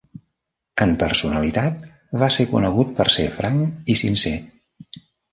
[0.85, 1.83] En personalitat,
[2.23, 4.33] va ser conegut per ser franc i sincer.